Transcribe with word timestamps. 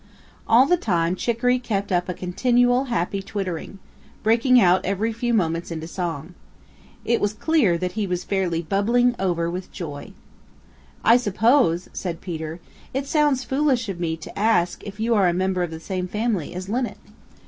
All 0.47 0.65
the 0.65 0.77
time 0.77 1.15
Chicoree 1.15 1.59
kept 1.59 1.91
up 1.91 2.09
a 2.09 2.15
continual 2.15 2.85
happy 2.85 3.21
twittering, 3.21 3.77
breaking 4.23 4.59
out 4.59 4.83
every 4.83 5.13
few 5.13 5.31
moments 5.31 5.69
into 5.69 5.87
song. 5.87 6.33
It 7.05 7.21
was 7.21 7.33
clear 7.33 7.77
that 7.77 7.91
he 7.91 8.07
was 8.07 8.23
fairly 8.23 8.63
bubbling 8.63 9.13
over 9.19 9.47
with 9.47 9.71
joy. 9.71 10.13
"I 11.03 11.17
suppose," 11.17 11.87
said 11.93 12.19
Peter, 12.19 12.59
"it 12.95 13.05
sounds 13.05 13.43
foolish 13.43 13.89
of 13.89 13.99
me 13.99 14.17
to 14.17 14.39
ask 14.39 14.81
if 14.85 14.99
you 14.99 15.13
are 15.13 15.27
a 15.27 15.33
member 15.33 15.61
of 15.61 15.69
the 15.69 15.79
same 15.79 16.07
family 16.07 16.55
as 16.55 16.67
Linnet." 16.67 16.97